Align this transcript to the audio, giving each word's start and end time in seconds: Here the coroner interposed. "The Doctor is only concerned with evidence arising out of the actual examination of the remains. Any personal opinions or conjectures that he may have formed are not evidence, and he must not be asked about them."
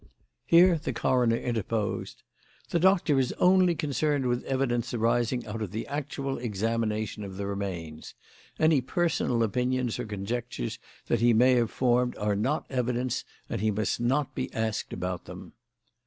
Here 0.47 0.79
the 0.79 0.93
coroner 0.93 1.35
interposed. 1.37 2.23
"The 2.71 2.79
Doctor 2.79 3.19
is 3.19 3.33
only 3.33 3.75
concerned 3.75 4.25
with 4.25 4.43
evidence 4.45 4.95
arising 4.95 5.45
out 5.45 5.61
of 5.61 5.69
the 5.69 5.85
actual 5.85 6.39
examination 6.39 7.23
of 7.23 7.37
the 7.37 7.45
remains. 7.45 8.15
Any 8.59 8.81
personal 8.81 9.43
opinions 9.43 9.99
or 9.99 10.05
conjectures 10.07 10.79
that 11.05 11.19
he 11.21 11.33
may 11.33 11.53
have 11.53 11.69
formed 11.69 12.17
are 12.17 12.35
not 12.35 12.65
evidence, 12.67 13.23
and 13.47 13.61
he 13.61 13.69
must 13.69 13.99
not 13.99 14.33
be 14.33 14.51
asked 14.55 14.91
about 14.91 15.25
them." 15.25 15.53